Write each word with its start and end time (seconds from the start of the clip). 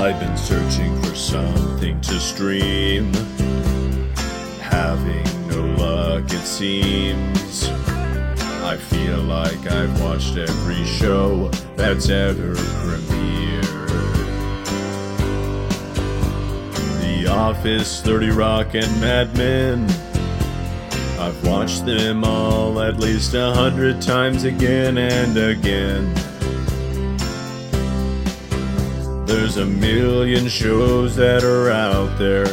I've 0.00 0.18
been 0.18 0.34
searching 0.34 0.98
for 1.02 1.14
something 1.14 2.00
to 2.00 2.18
stream. 2.18 3.12
Having 4.58 5.48
no 5.48 5.60
luck, 5.76 6.24
it 6.24 6.46
seems. 6.46 7.68
I 8.64 8.78
feel 8.78 9.18
like 9.18 9.70
I've 9.70 10.00
watched 10.00 10.38
every 10.38 10.82
show 10.86 11.48
that's 11.76 12.08
ever 12.08 12.54
premiered. 12.54 13.88
The 17.02 17.26
Office, 17.26 18.00
30 18.00 18.30
Rock, 18.30 18.74
and 18.74 19.00
Mad 19.02 19.36
Men. 19.36 19.84
I've 21.20 21.46
watched 21.46 21.84
them 21.84 22.24
all 22.24 22.80
at 22.80 22.98
least 22.98 23.34
a 23.34 23.52
hundred 23.52 24.00
times 24.00 24.44
again 24.44 24.96
and 24.96 25.36
again. 25.36 26.29
There's 29.30 29.58
a 29.58 29.64
million 29.64 30.48
shows 30.48 31.14
that 31.14 31.44
are 31.44 31.70
out 31.70 32.18
there, 32.18 32.46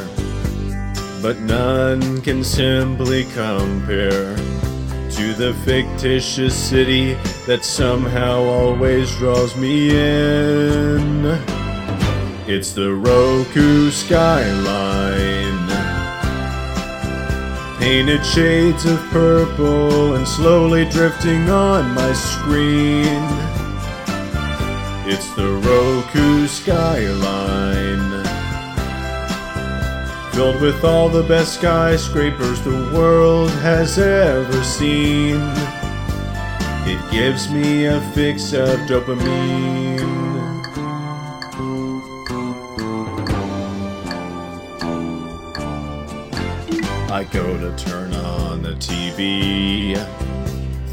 but 1.23 1.39
none 1.39 2.21
can 2.21 2.43
simply 2.43 3.23
compare 3.33 4.35
to 4.35 5.33
the 5.33 5.55
fictitious 5.65 6.55
city 6.55 7.15
that 7.47 7.65
somehow 7.65 8.43
always 8.43 9.09
draws 9.17 9.57
me 9.57 9.89
in. 9.89 11.25
It's 12.45 12.73
the 12.73 12.93
Roku 12.93 13.89
skyline. 13.89 15.67
Painted 17.79 18.23
shades 18.23 18.85
of 18.85 18.99
purple 19.09 20.13
and 20.13 20.27
slowly 20.27 20.85
drifting 20.85 21.49
on 21.49 21.91
my 21.95 22.13
screen. 22.13 23.56
It's 25.09 25.33
the 25.35 25.47
Roku 25.47 26.47
skyline. 26.47 28.25
Filled 30.33 30.61
with 30.61 30.83
all 30.83 31.07
the 31.07 31.23
best 31.23 31.53
skyscrapers 31.53 32.61
the 32.61 32.91
world 32.93 33.49
has 33.49 33.97
ever 33.97 34.61
seen. 34.65 35.39
It 36.85 36.99
gives 37.09 37.49
me 37.49 37.85
a 37.85 38.01
fix 38.13 38.51
of 38.51 38.79
dopamine. 38.81 40.03
I 47.09 47.23
go 47.31 47.57
to 47.57 47.73
turn 47.77 48.13
on 48.13 48.61
the 48.61 48.73
TV, 48.73 49.95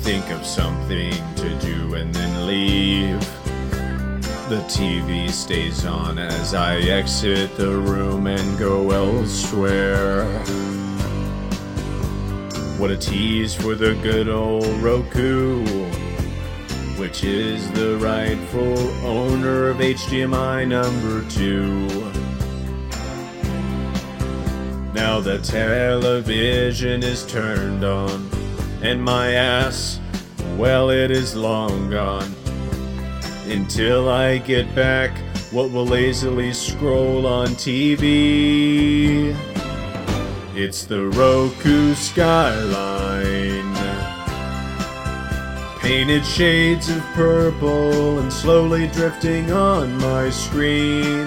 think 0.03 0.31
of 0.31 0.47
something 0.47 1.13
to 1.35 1.59
do, 1.59 1.97
and 1.97 2.15
then 2.15 2.47
leave. 2.47 3.44
The 4.55 4.61
TV 4.61 5.31
stays 5.31 5.85
on 5.85 6.17
as 6.17 6.55
I 6.55 6.77
exit 6.77 7.57
the 7.57 7.73
room 7.73 8.29
and 8.29 8.57
go 8.57 8.93
elsewhere. 8.93 10.27
What 12.79 12.93
a 12.93 12.97
tease 12.97 13.53
for 13.53 13.75
the 13.75 13.97
good 13.97 14.29
old 14.29 14.65
Roku, 14.81 15.65
which 17.01 17.25
is 17.25 17.69
the 17.73 17.97
rightful 17.97 18.79
owner 19.05 19.71
of 19.71 19.79
HDMI 19.79 20.69
number 20.69 21.29
two. 21.31 21.89
Now 24.93 25.19
the 25.19 25.39
television 25.39 27.03
is 27.03 27.27
turned 27.27 27.83
on, 27.83 28.31
and 28.83 29.03
my 29.03 29.33
ass, 29.33 29.99
well, 30.57 30.91
it 30.91 31.11
is 31.11 31.35
long 31.35 31.91
gone. 31.91 32.44
Until 33.47 34.09
I 34.09 34.39
get 34.39 34.75
back, 34.75 35.17
what 35.53 35.71
will 35.71 35.87
lazily 35.87 36.53
scroll 36.55 37.27
on 37.27 37.49
TV? 37.49 39.37
It's 40.55 40.85
the 40.85 41.09
Roku 41.09 41.95
skyline. 41.95 43.75
Painted 45.81 46.25
shades 46.25 46.89
of 46.89 47.03
purple 47.13 48.19
and 48.19 48.33
slowly 48.33 48.87
drifting 48.89 49.53
on 49.53 49.95
my 49.99 50.31
screen. 50.31 51.27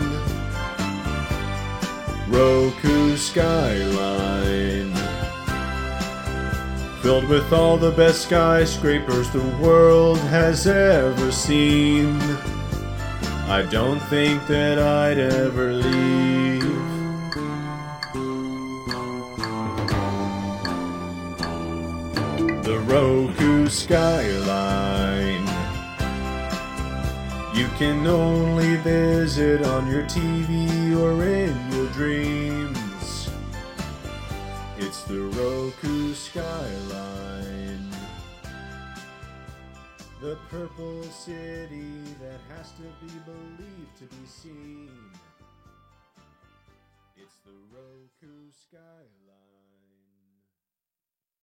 Roku 2.28 3.16
skyline. 3.16 4.07
Filled 7.08 7.30
with 7.30 7.54
all 7.54 7.78
the 7.78 7.92
best 7.92 8.24
skyscrapers 8.24 9.30
the 9.30 9.48
world 9.62 10.18
has 10.18 10.68
ever 10.68 11.32
seen. 11.32 12.20
I 13.48 13.66
don't 13.72 14.02
think 14.10 14.46
that 14.48 14.78
I'd 14.78 15.18
ever 15.18 15.72
leave. 15.72 16.64
The 22.66 22.78
Roku 22.88 23.70
skyline. 23.70 25.48
You 27.56 27.70
can 27.78 28.06
only 28.06 28.76
visit 28.76 29.66
on 29.66 29.88
your 29.88 30.04
TV 30.04 30.94
or 31.00 31.26
in 31.26 31.72
your 31.72 31.88
dreams. 31.94 32.77
It's 34.80 35.04
the 35.06 35.22
Roku 35.22 36.14
skyline. 36.14 37.90
The 40.22 40.38
purple 40.50 41.02
city 41.04 41.90
that 42.22 42.40
has 42.56 42.72
to 42.74 42.84
be 43.02 43.12
believed 43.26 43.98
to 43.98 44.04
be 44.04 44.28
seen. 44.28 44.92
It's 47.16 47.38
the 47.44 47.58
Roku 47.74 48.52
skyline. 48.52 49.37